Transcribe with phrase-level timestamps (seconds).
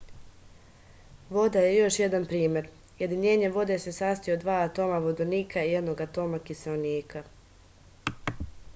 [1.35, 2.69] voda je još jedan primer
[3.03, 7.23] jedinjenje vode se sastoji od dva atoma vodonika i jednog atoma kiseonika